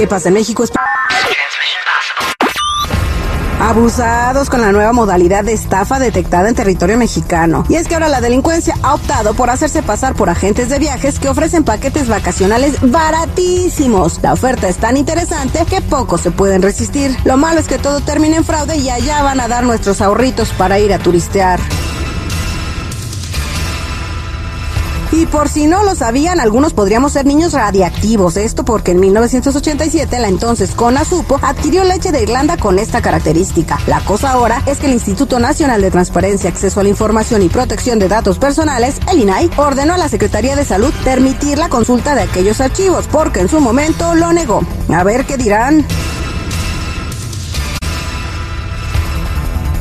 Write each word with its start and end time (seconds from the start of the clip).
¿Qué 0.00 0.06
pasa 0.06 0.28
en 0.28 0.34
México? 0.34 0.64
Abusados 3.60 4.48
con 4.48 4.62
la 4.62 4.72
nueva 4.72 4.94
modalidad 4.94 5.44
de 5.44 5.52
estafa 5.52 5.98
detectada 5.98 6.48
en 6.48 6.54
territorio 6.54 6.96
mexicano. 6.96 7.66
Y 7.68 7.74
es 7.74 7.86
que 7.86 7.92
ahora 7.92 8.08
la 8.08 8.22
delincuencia 8.22 8.76
ha 8.82 8.94
optado 8.94 9.34
por 9.34 9.50
hacerse 9.50 9.82
pasar 9.82 10.14
por 10.14 10.30
agentes 10.30 10.70
de 10.70 10.78
viajes 10.78 11.18
que 11.18 11.28
ofrecen 11.28 11.64
paquetes 11.64 12.08
vacacionales 12.08 12.76
baratísimos. 12.80 14.20
La 14.22 14.32
oferta 14.32 14.70
es 14.70 14.78
tan 14.78 14.96
interesante 14.96 15.66
que 15.68 15.82
pocos 15.82 16.22
se 16.22 16.30
pueden 16.30 16.62
resistir. 16.62 17.14
Lo 17.24 17.36
malo 17.36 17.60
es 17.60 17.68
que 17.68 17.76
todo 17.76 18.00
termina 18.00 18.38
en 18.38 18.44
fraude 18.46 18.78
y 18.78 18.88
allá 18.88 19.22
van 19.22 19.38
a 19.38 19.48
dar 19.48 19.64
nuestros 19.64 20.00
ahorritos 20.00 20.48
para 20.54 20.78
ir 20.78 20.94
a 20.94 20.98
turistear. 20.98 21.60
Y 25.12 25.26
por 25.26 25.48
si 25.48 25.66
no 25.66 25.82
lo 25.82 25.94
sabían, 25.94 26.38
algunos 26.38 26.72
podríamos 26.72 27.12
ser 27.12 27.26
niños 27.26 27.52
radiactivos. 27.52 28.36
Esto 28.36 28.64
porque 28.64 28.92
en 28.92 29.00
1987 29.00 30.18
la 30.18 30.28
entonces 30.28 30.72
CONASUPO 30.74 31.40
adquirió 31.42 31.84
leche 31.84 32.12
de 32.12 32.22
Irlanda 32.22 32.56
con 32.56 32.78
esta 32.78 33.02
característica. 33.02 33.78
La 33.86 34.00
cosa 34.00 34.30
ahora 34.30 34.62
es 34.66 34.78
que 34.78 34.86
el 34.86 34.92
Instituto 34.92 35.38
Nacional 35.40 35.82
de 35.82 35.90
Transparencia, 35.90 36.50
Acceso 36.50 36.80
a 36.80 36.82
la 36.84 36.88
Información 36.88 37.42
y 37.42 37.48
Protección 37.48 37.98
de 37.98 38.08
Datos 38.08 38.38
Personales, 38.38 39.00
el 39.10 39.20
INAI, 39.20 39.50
ordenó 39.56 39.94
a 39.94 39.98
la 39.98 40.08
Secretaría 40.08 40.54
de 40.54 40.64
Salud 40.64 40.92
permitir 41.04 41.58
la 41.58 41.68
consulta 41.68 42.14
de 42.14 42.22
aquellos 42.22 42.60
archivos 42.60 43.08
porque 43.08 43.40
en 43.40 43.48
su 43.48 43.60
momento 43.60 44.14
lo 44.14 44.32
negó. 44.32 44.62
A 44.88 45.02
ver 45.02 45.26
qué 45.26 45.36
dirán. 45.36 45.84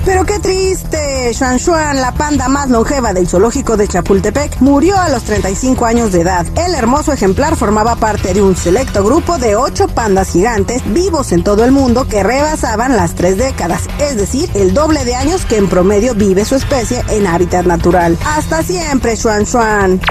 Pero 0.10 0.26
qué 0.26 0.40
triste, 0.40 1.32
Xuan 1.36 1.60
Xuan, 1.60 2.02
la 2.02 2.12
panda 2.12 2.48
más 2.48 2.72
longeva 2.72 3.14
del 3.14 3.28
zoológico 3.28 3.78
de 3.78 3.88
Chapultepec, 3.88 4.60
murió 4.60 4.98
a 4.98 5.08
los 5.08 5.22
35 5.22 5.86
años 5.86 6.12
de 6.12 6.22
edad. 6.22 6.48
El 6.58 6.74
hermoso 6.74 7.14
ejemplar 7.14 7.56
formaba 7.56 7.96
parte 7.96 8.34
de 8.34 8.42
un 8.42 8.56
selecto 8.56 9.04
grupo 9.04 9.38
de 9.38 9.56
ocho 9.56 9.88
pandas 9.88 10.32
gigantes 10.32 10.82
vivos 10.92 11.32
en 11.32 11.44
todo 11.44 11.64
el 11.64 11.72
mundo 11.72 12.08
que 12.08 12.24
rebasaban 12.24 12.96
las 12.98 13.14
tres 13.14 13.38
décadas, 13.38 13.84
es 14.00 14.16
decir, 14.16 14.50
el 14.56 14.74
doble 14.74 15.06
de 15.06 15.14
años 15.14 15.46
que 15.46 15.58
en 15.58 15.70
promedio 15.70 16.16
vive 16.16 16.44
su 16.44 16.56
especie 16.56 17.04
en 17.10 17.28
hábitat 17.28 17.68
natural. 17.68 18.18
Hasta 18.26 18.64
siempre, 18.64 19.16
Xuan 19.16 19.46
Xuan. 19.46 20.02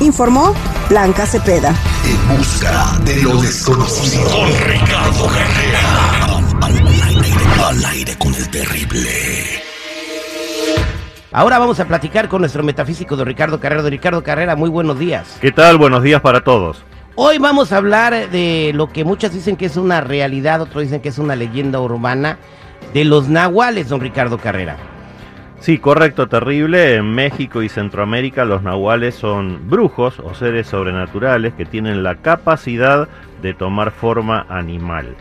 Informó 0.00 0.54
Blanca 0.88 1.26
Cepeda. 1.26 1.74
En 2.06 2.38
busca 2.38 2.98
de 3.04 3.16
lo 3.16 3.38
desconocido. 3.42 4.30
Con 4.30 4.48
Ricardo 4.66 5.26
Carrera. 5.26 6.22
Al 7.68 7.84
aire 7.84 8.18
con 8.18 8.34
el 8.34 8.50
terrible. 8.50 9.31
Ahora 11.34 11.58
vamos 11.58 11.80
a 11.80 11.86
platicar 11.86 12.28
con 12.28 12.42
nuestro 12.42 12.62
metafísico 12.62 13.16
de 13.16 13.24
Ricardo 13.24 13.58
Carrera. 13.58 13.82
De 13.82 13.88
Ricardo 13.88 14.22
Carrera, 14.22 14.54
muy 14.54 14.68
buenos 14.68 14.98
días. 14.98 15.38
¿Qué 15.40 15.50
tal? 15.50 15.78
Buenos 15.78 16.02
días 16.02 16.20
para 16.20 16.42
todos. 16.42 16.84
Hoy 17.14 17.38
vamos 17.38 17.72
a 17.72 17.78
hablar 17.78 18.28
de 18.30 18.72
lo 18.74 18.90
que 18.90 19.02
muchos 19.04 19.32
dicen 19.32 19.56
que 19.56 19.64
es 19.64 19.78
una 19.78 20.02
realidad, 20.02 20.60
otros 20.60 20.82
dicen 20.82 21.00
que 21.00 21.08
es 21.08 21.16
una 21.16 21.34
leyenda 21.34 21.80
urbana, 21.80 22.36
de 22.92 23.06
los 23.06 23.30
nahuales, 23.30 23.88
don 23.88 24.00
Ricardo 24.00 24.36
Carrera. 24.36 24.76
Sí, 25.60 25.78
correcto, 25.78 26.28
terrible. 26.28 26.96
En 26.96 27.14
México 27.14 27.62
y 27.62 27.70
Centroamérica 27.70 28.44
los 28.44 28.62
nahuales 28.62 29.14
son 29.14 29.70
brujos 29.70 30.18
o 30.20 30.34
seres 30.34 30.66
sobrenaturales 30.66 31.54
que 31.54 31.64
tienen 31.64 32.02
la 32.02 32.16
capacidad 32.16 33.08
de 33.40 33.54
tomar 33.54 33.90
forma 33.90 34.44
animal. 34.50 35.16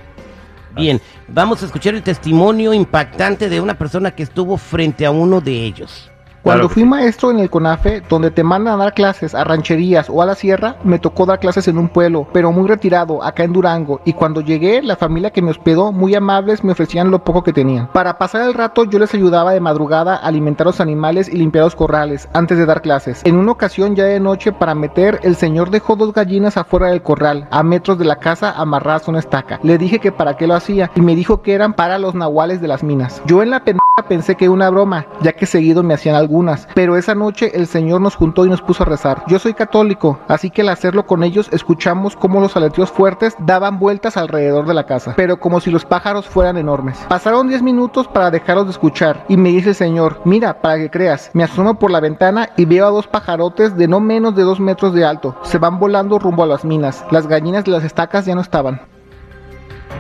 Bien, 0.76 1.02
vamos 1.28 1.62
a 1.62 1.66
escuchar 1.66 1.96
el 1.96 2.04
testimonio 2.04 2.74
impactante 2.74 3.50
de 3.50 3.60
una 3.60 3.78
persona 3.78 4.12
que 4.12 4.24
estuvo 4.24 4.58
frente 4.58 5.06
a 5.06 5.12
uno 5.12 5.42
de 5.42 5.66
ellos. 5.66 6.11
Cuando 6.44 6.70
fui 6.70 6.84
maestro 6.86 7.30
en 7.30 7.40
el 7.40 7.52
CONAFE, 7.52 8.02
donde 8.10 8.32
te 8.32 8.44
mandan 8.44 8.74
a 8.74 8.84
dar 8.86 8.94
clases 8.94 9.36
a 9.36 9.44
rancherías 9.44 10.10
o 10.10 10.22
a 10.22 10.26
la 10.26 10.34
sierra, 10.34 10.78
me 10.84 10.98
tocó 10.98 11.28
dar 11.28 11.40
clases 11.40 11.68
en 11.68 11.78
un 11.78 11.88
pueblo, 11.88 12.28
pero 12.34 12.52
muy 12.52 12.68
retirado, 12.68 13.24
acá 13.24 13.44
en 13.44 13.54
Durango, 13.54 14.02
y 14.06 14.14
cuando 14.14 14.42
llegué, 14.42 14.82
la 14.82 14.96
familia 14.96 15.30
que 15.30 15.44
me 15.44 15.52
hospedó, 15.52 15.92
muy 15.92 16.16
amables, 16.16 16.64
me 16.64 16.72
ofrecían 16.72 17.12
lo 17.12 17.24
poco 17.24 17.44
que 17.44 17.54
tenían. 17.54 17.88
Para 17.94 18.18
pasar 18.18 18.48
el 18.48 18.56
rato, 18.56 18.86
yo 18.86 18.98
les 18.98 19.14
ayudaba 19.14 19.54
de 19.54 19.60
madrugada 19.60 20.16
a 20.16 20.26
alimentar 20.26 20.66
los 20.66 20.82
animales 20.82 21.30
y 21.30 21.38
limpiar 21.38 21.66
los 21.66 21.76
corrales, 21.76 22.28
antes 22.34 22.58
de 22.58 22.66
dar 22.66 22.82
clases. 22.82 23.22
En 23.24 23.36
una 23.36 23.52
ocasión, 23.52 23.96
ya 23.96 24.06
de 24.06 24.20
noche, 24.20 24.52
para 24.52 24.74
meter, 24.74 25.20
el 25.22 25.36
señor 25.36 25.70
dejó 25.70 25.96
dos 25.96 26.12
gallinas 26.12 26.58
afuera 26.58 26.88
del 26.88 27.04
corral, 27.04 27.48
a 27.52 27.62
metros 27.62 28.00
de 28.00 28.06
la 28.06 28.16
casa, 28.16 28.52
amarradas 28.52 29.08
a 29.08 29.12
una 29.12 29.20
estaca. 29.20 29.60
Le 29.62 29.78
dije 29.78 30.00
que 30.00 30.12
para 30.12 30.38
qué 30.38 30.48
lo 30.48 30.56
hacía, 30.56 30.90
y 30.96 31.02
me 31.02 31.16
dijo 31.16 31.44
que 31.44 31.54
eran 31.54 31.74
para 31.74 32.00
los 32.00 32.16
nahuales 32.16 32.62
de 32.62 32.68
las 32.68 32.84
minas. 32.84 33.22
Yo 33.26 33.44
en 33.44 33.52
la 33.52 33.64
pensé 34.04 34.36
que 34.36 34.50
una 34.50 34.70
broma, 34.70 35.06
ya 35.22 35.34
que 35.34 35.46
seguido 35.46 35.84
me 35.84 35.94
hacían 35.94 36.16
algunas, 36.16 36.68
pero 36.74 36.98
esa 36.98 37.16
noche 37.16 37.52
el 37.54 37.68
Señor 37.68 38.02
nos 38.02 38.16
juntó 38.16 38.46
y 38.46 38.50
nos 38.50 38.62
puso 38.62 38.84
a 38.84 38.86
rezar. 38.86 39.24
Yo 39.28 39.40
soy 39.40 39.54
católico, 39.54 40.20
así 40.28 40.50
que 40.50 40.62
al 40.62 40.70
hacerlo 40.70 41.06
con 41.06 41.24
ellos 41.24 41.50
escuchamos 41.52 42.16
cómo 42.16 42.40
los 42.40 42.56
aleteos 42.56 42.92
fuertes 42.92 43.36
daban 43.40 43.80
vueltas 43.80 44.18
alrededor 44.18 44.66
de 44.66 44.74
la 44.74 44.86
casa, 44.86 45.14
pero 45.16 45.40
como 45.40 45.60
si 45.60 45.72
los 45.72 45.86
pájaros 45.86 46.28
fueran 46.28 46.58
enormes. 46.58 47.00
Pasaron 47.08 47.48
10 47.48 47.62
minutos 47.64 48.08
para 48.08 48.32
dejarlos 48.32 48.66
de 48.66 48.72
escuchar 48.72 49.26
y 49.28 49.38
me 49.38 49.50
dice 49.50 49.70
el 49.70 49.76
Señor, 49.76 50.22
mira, 50.26 50.62
para 50.62 50.78
que 50.78 50.90
creas, 50.90 51.32
me 51.34 51.44
asomo 51.44 51.76
por 51.76 51.92
la 51.92 52.00
ventana 52.00 52.50
y 52.58 52.66
veo 52.66 52.86
a 52.88 52.92
dos 52.92 53.08
pajarotes 53.08 53.76
de 53.78 53.88
no 53.88 54.00
menos 54.00 54.36
de 54.36 54.44
2 54.44 54.60
metros 54.60 54.94
de 54.94 55.06
alto. 55.06 55.36
Se 55.44 55.58
van 55.58 55.80
volando 55.80 56.20
rumbo 56.20 56.44
a 56.44 56.48
las 56.48 56.66
minas. 56.66 57.06
Las 57.12 57.28
gallinas 57.28 57.64
de 57.66 57.72
las 57.72 57.84
estacas 57.84 58.26
ya 58.26 58.36
no 58.36 58.42
estaban. 58.42 58.91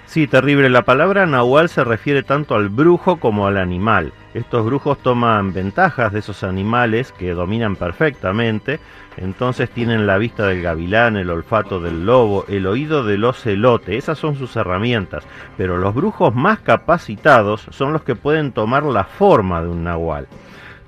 Sí, 0.08 0.28
terrible. 0.28 0.70
La 0.70 0.82
palabra 0.82 1.26
nahual 1.26 1.70
se 1.70 1.86
refiere 1.86 2.24
tanto 2.24 2.56
al 2.56 2.68
brujo 2.68 3.22
como 3.22 3.48
al 3.48 3.58
animal. 3.58 4.12
Estos 4.34 4.66
brujos 4.66 4.98
toman 4.98 5.54
ventajas 5.54 6.12
de 6.12 6.20
esos 6.20 6.44
animales 6.44 7.12
que 7.12 7.34
dominan 7.34 7.76
perfectamente, 7.76 8.80
entonces 9.18 9.70
tienen 9.70 10.08
la 10.08 10.18
vista 10.18 10.48
del 10.48 10.64
gavilán, 10.64 11.18
el 11.18 11.30
olfato 11.30 11.80
del 11.80 12.06
lobo, 12.06 12.46
el 12.48 12.66
oído 12.66 13.04
del 13.04 13.26
ocelote, 13.26 13.96
esas 13.96 14.18
son 14.18 14.36
sus 14.36 14.56
herramientas, 14.56 15.24
pero 15.56 15.78
los 15.78 15.94
brujos 15.94 16.34
más 16.34 16.60
capacitados 16.60 17.68
son 17.70 17.94
los 17.94 18.02
que 18.02 18.16
pueden 18.16 18.54
tomar 18.54 18.84
la 18.84 19.04
forma 19.04 19.62
de 19.62 19.70
un 19.70 19.84
nahual. 19.84 20.28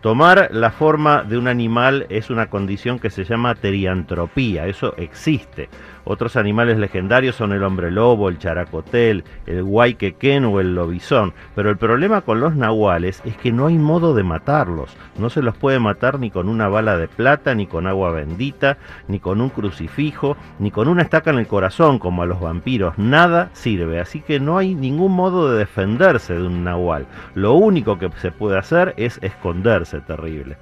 Tomar 0.02 0.50
la 0.52 0.70
forma 0.70 1.24
de 1.24 1.38
un 1.38 1.48
animal 1.48 2.06
es 2.10 2.30
una 2.30 2.50
condición 2.50 3.00
que 3.00 3.10
se 3.10 3.24
llama 3.24 3.56
teriantropía, 3.56 4.68
eso 4.68 4.94
existe. 4.98 5.68
Otros 6.06 6.36
animales 6.36 6.78
legendarios 6.78 7.36
son 7.36 7.52
el 7.52 7.64
hombre 7.64 7.90
lobo, 7.90 8.30
el 8.30 8.38
characotel, 8.38 9.24
el 9.48 9.64
guayquequén 9.64 10.46
o 10.46 10.60
el 10.60 10.76
lobizón, 10.76 11.34
pero 11.56 11.72
el 11.72 11.78
problema 11.78 12.22
con 12.22 12.40
los 12.40 12.56
nahuales 12.56 13.22
es 13.26 13.36
que 13.38 13.52
no 13.52 13.68
hay 13.68 13.78
modo 13.78 14.14
de 14.14 14.24
matarlos. 14.24 14.96
No 15.18 15.32
se 15.32 15.42
los 15.42 15.58
puede 15.58 15.80
matar 15.80 16.20
ni 16.20 16.30
con 16.30 16.48
una 16.48 16.68
bala 16.68 16.98
de 16.98 17.08
plata, 17.08 17.56
ni 17.56 17.66
con 17.66 17.88
agua 17.88 18.12
bendita, 18.12 18.78
ni 19.08 19.20
con 19.20 19.42
un 19.42 19.50
crucifijo, 19.50 20.38
ni 20.60 20.70
con 20.70 20.88
una 20.88 21.02
estaca 21.02 21.32
en 21.32 21.40
el 21.40 21.48
corazón 21.48 21.98
como 21.98 22.22
a 22.22 22.28
los 22.28 22.40
vampiros. 22.40 22.98
Nada 22.98 23.50
sirve, 23.54 24.00
así 24.00 24.22
que 24.22 24.40
no 24.40 24.58
hay 24.60 24.76
ningún 24.76 25.12
modo 25.12 25.52
de 25.52 25.58
defenderse 25.58 26.36
de 26.36 26.46
un 26.46 26.64
nahual. 26.64 27.08
Lo 27.34 27.54
único 27.54 27.98
que 27.98 28.12
se 28.22 28.32
puede 28.32 28.60
hacer 28.60 28.94
es 28.98 29.18
esconderse, 29.24 30.02
terrible. 30.02 30.58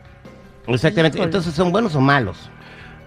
Exactamente, 0.67 1.21
entonces 1.21 1.53
son 1.53 1.71
buenos 1.71 1.95
o 1.95 2.01
malos. 2.01 2.49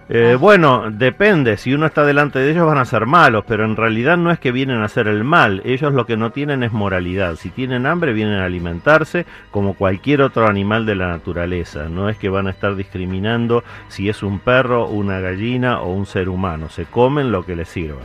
Eh, 0.09 0.33
Ah. 0.33 0.37
Bueno, 0.37 0.89
depende, 0.89 1.57
si 1.57 1.73
uno 1.73 1.85
está 1.85 2.05
delante 2.05 2.39
de 2.39 2.51
ellos 2.51 2.65
van 2.65 2.77
a 2.77 2.85
ser 2.85 3.05
malos, 3.05 3.43
pero 3.45 3.65
en 3.65 3.75
realidad 3.75 4.15
no 4.17 4.31
es 4.31 4.39
que 4.39 4.53
vienen 4.53 4.77
a 4.77 4.85
hacer 4.85 5.07
el 5.07 5.25
mal, 5.25 5.61
ellos 5.65 5.93
lo 5.93 6.05
que 6.05 6.15
no 6.15 6.31
tienen 6.31 6.63
es 6.63 6.71
moralidad, 6.71 7.35
si 7.35 7.49
tienen 7.49 7.85
hambre 7.85 8.13
vienen 8.13 8.39
a 8.39 8.45
alimentarse 8.45 9.25
como 9.51 9.73
cualquier 9.73 10.21
otro 10.21 10.47
animal 10.47 10.85
de 10.85 10.95
la 10.95 11.09
naturaleza, 11.09 11.89
no 11.89 12.07
es 12.07 12.17
que 12.17 12.29
van 12.29 12.47
a 12.47 12.51
estar 12.51 12.75
discriminando 12.75 13.63
si 13.89 14.07
es 14.07 14.23
un 14.23 14.39
perro, 14.39 14.87
una 14.87 15.19
gallina 15.19 15.81
o 15.81 15.91
un 15.91 16.05
ser 16.05 16.29
humano, 16.29 16.69
se 16.69 16.85
comen 16.85 17.31
lo 17.31 17.45
que 17.45 17.57
les 17.57 17.67
sirva. 17.67 18.01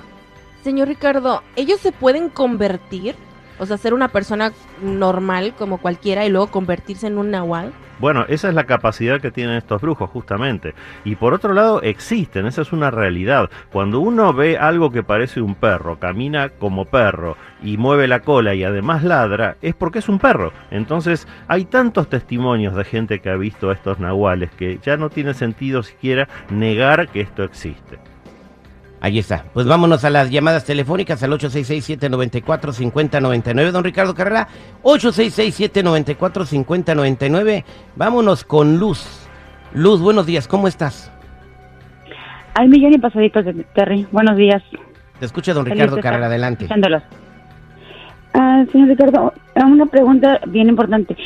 Señor 0.62 0.88
Ricardo, 0.88 1.42
¿ellos 1.56 1.78
se 1.80 1.92
pueden 1.92 2.28
convertir? 2.30 3.14
O 3.58 3.66
sea, 3.66 3.76
ser 3.76 3.94
una 3.94 4.08
persona 4.08 4.52
normal 4.82 5.54
como 5.56 5.78
cualquiera 5.78 6.24
y 6.26 6.30
luego 6.30 6.48
convertirse 6.48 7.06
en 7.06 7.18
un 7.18 7.30
nahual. 7.30 7.72
Bueno, 8.02 8.24
esa 8.28 8.48
es 8.48 8.54
la 8.54 8.64
capacidad 8.64 9.20
que 9.20 9.30
tienen 9.30 9.56
estos 9.56 9.80
brujos, 9.80 10.10
justamente. 10.10 10.74
Y 11.04 11.14
por 11.14 11.34
otro 11.34 11.52
lado, 11.52 11.82
existen, 11.82 12.46
esa 12.46 12.62
es 12.62 12.72
una 12.72 12.90
realidad. 12.90 13.48
Cuando 13.70 14.00
uno 14.00 14.32
ve 14.32 14.58
algo 14.58 14.90
que 14.90 15.04
parece 15.04 15.40
un 15.40 15.54
perro, 15.54 16.00
camina 16.00 16.48
como 16.48 16.86
perro 16.86 17.36
y 17.62 17.76
mueve 17.76 18.08
la 18.08 18.18
cola 18.18 18.54
y 18.54 18.64
además 18.64 19.04
ladra, 19.04 19.56
es 19.62 19.76
porque 19.76 20.00
es 20.00 20.08
un 20.08 20.18
perro. 20.18 20.52
Entonces, 20.72 21.28
hay 21.46 21.64
tantos 21.64 22.08
testimonios 22.08 22.74
de 22.74 22.82
gente 22.82 23.20
que 23.20 23.30
ha 23.30 23.36
visto 23.36 23.70
a 23.70 23.74
estos 23.74 24.00
nahuales 24.00 24.50
que 24.50 24.80
ya 24.82 24.96
no 24.96 25.08
tiene 25.08 25.32
sentido 25.32 25.84
siquiera 25.84 26.28
negar 26.50 27.08
que 27.08 27.20
esto 27.20 27.44
existe. 27.44 28.00
Ahí 29.02 29.18
está. 29.18 29.44
Pues 29.52 29.66
vámonos 29.66 30.04
a 30.04 30.10
las 30.10 30.30
llamadas 30.30 30.64
telefónicas 30.64 31.20
al 31.24 31.32
866-794-5099. 31.32 33.72
Don 33.72 33.82
Ricardo 33.82 34.14
Carrera, 34.14 34.46
866-794-5099. 34.84 37.64
Vámonos 37.96 38.44
con 38.44 38.78
Luz. 38.78 39.28
Luz, 39.74 40.00
buenos 40.00 40.24
días, 40.24 40.46
¿cómo 40.46 40.68
estás? 40.68 41.10
Al 42.54 42.68
millón 42.68 42.94
y 42.94 42.98
pasaditos 42.98 43.44
de 43.44 43.54
Terry. 43.74 44.06
Buenos 44.12 44.36
días. 44.36 44.62
Te 45.18 45.26
escucha 45.26 45.52
don 45.52 45.66
Ricardo 45.66 45.98
Carrera, 45.98 46.26
adelante. 46.26 46.68
Ah, 48.34 48.64
señor 48.70 48.86
Ricardo, 48.86 49.34
una 49.56 49.86
pregunta 49.86 50.38
bien 50.46 50.68
importante. 50.68 51.16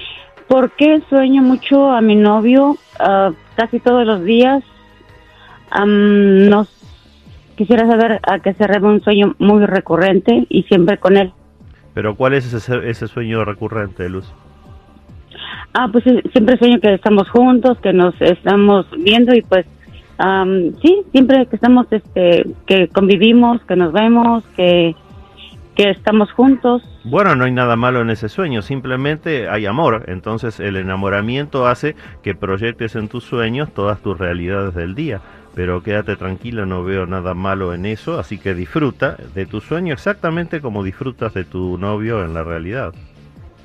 ¿Por 0.48 0.70
qué 0.76 1.02
sueño 1.10 1.42
mucho 1.42 1.92
a 1.92 2.00
mi 2.00 2.16
novio 2.16 2.78
ah, 3.00 3.32
casi 3.54 3.80
todos 3.80 4.06
los 4.06 4.24
días? 4.24 4.64
Am, 5.70 6.48
no 6.48 6.66
quisiera 7.56 7.86
saber 7.86 8.20
a 8.22 8.38
qué 8.40 8.54
se 8.54 8.66
debe 8.66 8.88
un 8.88 9.02
sueño 9.02 9.34
muy 9.38 9.64
recurrente 9.66 10.46
y 10.48 10.62
siempre 10.64 10.98
con 10.98 11.16
él. 11.16 11.32
Pero 11.94 12.14
¿cuál 12.14 12.34
es 12.34 12.52
ese, 12.52 12.88
ese 12.88 13.08
sueño 13.08 13.44
recurrente, 13.44 14.08
Luz? 14.08 14.32
Ah, 15.74 15.88
pues 15.90 16.06
eh, 16.06 16.22
siempre 16.32 16.58
sueño 16.58 16.80
que 16.80 16.94
estamos 16.94 17.28
juntos, 17.30 17.78
que 17.80 17.92
nos 17.92 18.14
estamos 18.20 18.86
viendo 18.98 19.34
y 19.34 19.42
pues 19.42 19.66
am, 20.18 20.72
sí, 20.82 21.02
siempre 21.12 21.46
que 21.46 21.56
estamos, 21.56 21.86
este, 21.90 22.46
que 22.66 22.88
convivimos, 22.88 23.62
que 23.64 23.76
nos 23.76 23.92
vemos, 23.92 24.44
que 24.56 24.94
que 25.76 25.90
estamos 25.90 26.32
juntos. 26.32 26.82
Bueno, 27.04 27.36
no 27.36 27.44
hay 27.44 27.52
nada 27.52 27.76
malo 27.76 28.00
en 28.00 28.10
ese 28.10 28.28
sueño, 28.28 28.62
simplemente 28.62 29.48
hay 29.48 29.66
amor. 29.66 30.04
Entonces 30.08 30.58
el 30.58 30.76
enamoramiento 30.76 31.66
hace 31.66 31.94
que 32.22 32.34
proyectes 32.34 32.96
en 32.96 33.08
tus 33.08 33.24
sueños 33.24 33.72
todas 33.72 34.00
tus 34.00 34.18
realidades 34.18 34.74
del 34.74 34.94
día. 34.94 35.20
Pero 35.56 35.82
quédate 35.82 36.14
tranquila, 36.16 36.66
no 36.66 36.84
veo 36.84 37.06
nada 37.06 37.32
malo 37.32 37.72
en 37.72 37.86
eso, 37.86 38.18
así 38.18 38.36
que 38.36 38.54
disfruta 38.54 39.16
de 39.34 39.46
tu 39.46 39.62
sueño 39.62 39.94
exactamente 39.94 40.60
como 40.60 40.84
disfrutas 40.84 41.32
de 41.32 41.44
tu 41.44 41.78
novio 41.78 42.22
en 42.22 42.34
la 42.34 42.44
realidad. 42.44 42.92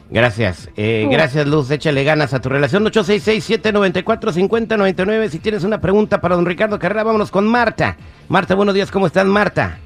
Gracias, 0.10 0.70
eh, 0.78 1.06
gracias 1.12 1.46
Luz, 1.48 1.70
échale 1.70 2.06
ganas 2.06 2.34
a 2.34 2.40
tu 2.40 2.48
relación. 2.48 2.86
866-794-5099. 2.86 5.28
Si 5.28 5.40
tienes 5.40 5.66
una 5.66 5.82
pregunta 5.82 6.22
para 6.22 6.36
don 6.36 6.46
Ricardo 6.46 6.80
Carrera, 6.80 7.04
vámonos 7.04 7.30
con 7.30 7.46
Marta. 7.46 7.98
Marta, 8.30 8.56
buenos 8.56 8.74
días, 8.74 8.90
¿cómo 8.90 9.08
estás, 9.08 9.26
Marta? 9.26 9.78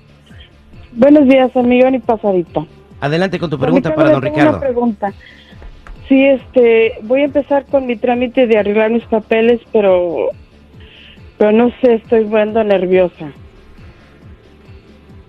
Buenos 0.92 1.28
días, 1.28 1.58
amigo 1.58 1.90
y 1.90 1.98
pasadito. 1.98 2.68
Adelante 3.02 3.40
con 3.40 3.50
tu 3.50 3.58
Don 3.58 3.66
pregunta 3.66 3.96
para 3.96 4.12
don 4.12 4.22
Ricardo. 4.22 4.52
Una 4.52 4.60
pregunta. 4.60 5.12
Sí, 6.08 6.24
este, 6.24 7.00
voy 7.02 7.22
a 7.22 7.26
empezar 7.26 7.66
con 7.66 7.88
mi 7.88 7.96
trámite 7.96 8.46
de 8.46 8.60
arreglar 8.60 8.92
mis 8.92 9.06
papeles, 9.06 9.60
pero, 9.74 10.30
pero 11.38 11.52
no 11.52 11.70
sé, 11.82 11.96
estoy 11.96 12.24
volviendo 12.24 12.64
nerviosa. 12.64 13.32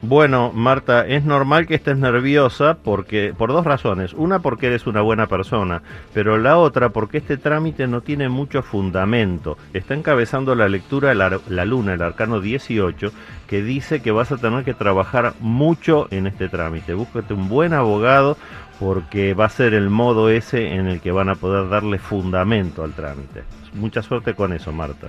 Bueno, 0.09 0.53
Marta, 0.55 1.05
es 1.05 1.25
normal 1.25 1.67
que 1.67 1.75
estés 1.75 1.99
nerviosa 1.99 2.77
porque 2.85 3.35
por 3.37 3.51
dos 3.51 3.65
razones. 3.65 4.13
Una 4.13 4.39
porque 4.39 4.69
eres 4.69 4.87
una 4.87 5.01
buena 5.01 5.27
persona, 5.27 5.83
pero 6.15 6.39
la 6.39 6.59
otra 6.59 6.91
porque 6.91 7.19
este 7.19 7.39
trámite 7.39 7.89
no 7.89 8.03
tiene 8.03 8.29
mucho 8.29 8.63
fundamento. 8.63 9.59
Está 9.73 9.95
encabezando 9.95 10.55
la 10.55 10.69
lectura 10.69 11.13
la, 11.15 11.41
la 11.49 11.65
luna, 11.65 11.95
el 11.95 12.03
arcano 12.03 12.41
18, 12.41 13.11
que 13.49 13.63
dice 13.63 14.01
que 14.01 14.13
vas 14.13 14.31
a 14.31 14.37
tener 14.37 14.65
que 14.65 14.75
trabajar 14.75 15.33
mucho 15.41 16.07
en 16.13 16.29
este 16.29 16.49
trámite. 16.49 16.95
Búscate 16.95 17.35
un 17.35 17.49
buen 17.49 17.73
abogado 17.73 18.37
porque 18.79 19.35
va 19.35 19.47
a 19.47 19.49
ser 19.49 19.75
el 19.75 19.91
modo 19.91 20.29
ese 20.29 20.75
en 20.75 20.87
el 20.87 21.01
que 21.01 21.11
van 21.11 21.31
a 21.31 21.35
poder 21.35 21.69
darle 21.69 21.99
fundamento 21.99 22.85
al 22.85 22.93
trámite. 22.93 23.43
Mucha 23.75 24.03
suerte 24.03 24.35
con 24.35 24.53
eso, 24.53 24.71
Marta. 24.71 25.09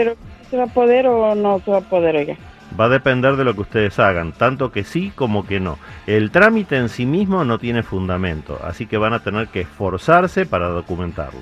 Pero, 0.00 0.16
¿se 0.48 0.56
va 0.56 0.64
a 0.64 0.68
poder 0.68 1.06
o 1.08 1.34
no 1.34 1.60
se 1.62 1.70
va 1.70 1.76
a 1.76 1.80
poder, 1.82 2.16
oiga? 2.16 2.34
Va 2.80 2.86
a 2.86 2.88
depender 2.88 3.36
de 3.36 3.44
lo 3.44 3.52
que 3.52 3.60
ustedes 3.60 3.98
hagan, 3.98 4.32
tanto 4.32 4.72
que 4.72 4.82
sí 4.82 5.12
como 5.14 5.46
que 5.46 5.60
no. 5.60 5.76
El 6.06 6.30
trámite 6.30 6.78
en 6.78 6.88
sí 6.88 7.04
mismo 7.04 7.44
no 7.44 7.58
tiene 7.58 7.82
fundamento, 7.82 8.58
así 8.64 8.86
que 8.86 8.96
van 8.96 9.12
a 9.12 9.18
tener 9.22 9.48
que 9.48 9.60
esforzarse 9.60 10.46
para 10.46 10.68
documentarlo. 10.68 11.40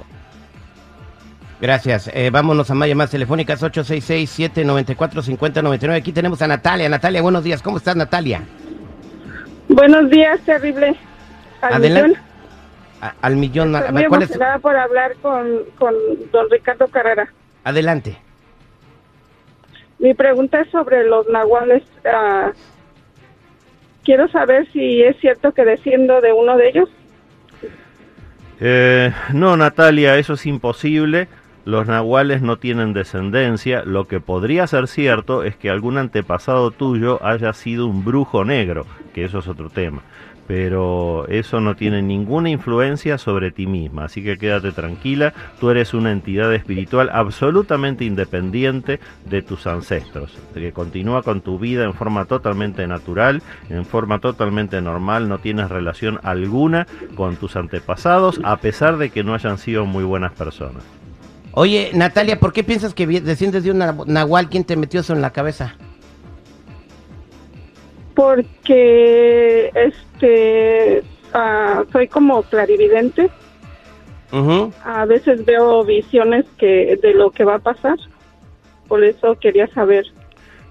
Gracias. 1.61 2.11
Eh, 2.13 2.31
vámonos 2.31 2.69
a 2.73 2.75
más 2.75 2.89
llamadas 2.89 3.13
telefónicas 3.13 3.63
866-794-5099. 3.63 5.95
Aquí 5.95 6.11
tenemos 6.11 6.43
a 6.43 6.49
Natalia. 6.49 6.89
Natalia, 6.89 7.23
buenos 7.23 7.45
días. 7.45 7.63
¿Cómo 7.63 7.77
estás, 7.77 7.95
Natalia? 7.95 8.43
Buenos 9.69 10.11
días, 10.11 10.41
terrible. 10.41 10.97
Al 11.63 11.75
Adelante. 11.75 12.09
millón. 12.09 12.23
A- 13.03 13.15
al 13.23 13.37
millón. 13.37 13.77
Estoy 13.77 13.93
muy 13.93 14.05
¿cuál 14.07 14.23
es? 14.23 14.37
por 14.61 14.75
hablar 14.77 15.15
con, 15.23 15.47
con 15.79 15.95
don 16.33 16.51
Ricardo 16.51 16.89
Carrera. 16.89 17.29
Adelante. 17.63 18.19
Mi 19.99 20.15
pregunta 20.15 20.61
es 20.61 20.71
sobre 20.71 21.05
los 21.05 21.29
nahuales. 21.29 21.83
ah, 22.05 22.53
quiero 24.05 24.29
saber 24.29 24.67
si 24.73 25.03
es 25.03 25.17
cierto 25.21 25.53
que 25.53 25.65
desciendo 25.65 26.21
de 26.21 26.33
uno 26.33 26.57
de 26.57 26.69
ellos. 26.69 26.89
Eh, 28.61 29.13
no, 29.33 29.57
Natalia, 29.57 30.17
eso 30.17 30.35
es 30.35 30.47
imposible. 30.47 31.29
Los 31.65 31.87
nahuales 31.87 32.41
no 32.41 32.57
tienen 32.57 32.95
descendencia. 32.95 33.83
Lo 33.85 34.07
que 34.07 34.21
podría 34.21 34.67
ser 34.67 34.89
cierto 34.89 35.43
es 35.43 35.57
que 35.57 35.69
algún 35.69 35.99
antepasado 35.99 36.71
tuyo 36.71 37.23
haya 37.23 37.53
sido 37.53 37.87
un 37.87 38.05
brujo 38.05 38.45
negro, 38.45 38.87
que 39.13 39.25
eso 39.25 39.41
es 39.41 39.49
otro 39.49 39.69
tema. 39.69 40.03
Pero 40.49 41.29
eso 41.29 41.61
no 41.61 41.77
tiene 41.77 42.01
ninguna 42.01 42.49
influencia 42.49 43.19
sobre 43.19 43.51
ti 43.53 43.67
misma, 43.67 44.07
así 44.07 44.25
que 44.25 44.39
quédate 44.39 44.73
tranquila, 44.73 45.35
tú 45.61 45.69
eres 45.69 45.93
una 45.93 46.11
entidad 46.11 46.53
espiritual 46.55 47.11
absolutamente 47.13 48.07
independiente 48.07 48.99
de 49.27 49.43
tus 49.43 49.67
ancestros, 49.67 50.37
que 50.55 50.73
continúa 50.73 51.23
con 51.23 51.43
tu 51.43 51.59
vida 51.59 51.85
en 51.85 51.93
forma 51.93 52.25
totalmente 52.25 52.87
natural, 52.87 53.43
en 53.69 53.85
forma 53.85 54.21
totalmente 54.21 54.81
normal, 54.81 55.29
no 55.29 55.37
tienes 55.39 55.69
relación 55.69 56.19
alguna 56.23 56.87
con 57.15 57.37
tus 57.37 57.55
antepasados, 57.55 58.41
a 58.43 58.57
pesar 58.57 58.97
de 58.97 59.11
que 59.11 59.23
no 59.23 59.35
hayan 59.35 59.59
sido 59.59 59.85
muy 59.85 60.03
buenas 60.05 60.33
personas. 60.33 60.83
Oye, 61.53 61.91
Natalia, 61.93 62.41
¿por 62.41 62.55
qué 62.55 62.65
piensas 62.65 62.95
que 62.95 63.07
desciendes 63.07 63.65
de 63.65 63.71
un 63.73 63.79
na- 63.79 63.95
nahual? 64.07 64.49
¿Quién 64.49 64.65
te 64.65 64.77
metió 64.77 65.01
eso 65.01 65.13
en 65.13 65.21
la 65.21 65.31
cabeza? 65.31 65.75
Porque 68.19 69.71
este 69.77 71.05
ah, 71.33 71.85
soy 71.93 72.09
como 72.09 72.43
clarividente. 72.43 73.31
A 74.85 75.05
veces 75.05 75.45
veo 75.45 75.85
visiones 75.85 76.45
que 76.59 76.99
de 77.01 77.15
lo 77.15 77.31
que 77.31 77.45
va 77.45 77.55
a 77.55 77.59
pasar. 77.61 77.97
Por 78.89 79.05
eso 79.05 79.37
quería 79.37 79.69
saber. 79.69 80.05